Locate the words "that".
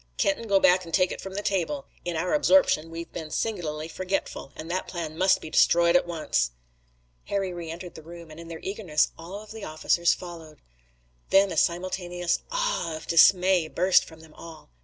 4.71-4.87